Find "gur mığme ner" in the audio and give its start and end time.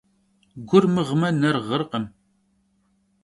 0.69-1.57